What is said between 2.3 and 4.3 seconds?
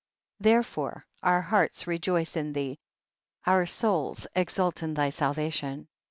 in thee, our souls